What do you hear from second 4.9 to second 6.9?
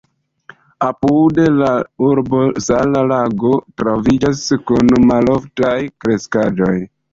maloftaj kreskaĵoj.